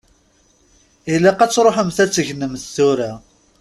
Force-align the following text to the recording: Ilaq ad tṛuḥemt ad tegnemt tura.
Ilaq 1.13 1.39
ad 1.41 1.51
tṛuḥemt 1.51 1.97
ad 2.03 2.09
tegnemt 2.11 2.63
tura. 2.75 3.11